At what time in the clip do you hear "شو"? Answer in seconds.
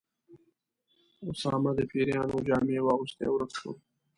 3.59-3.71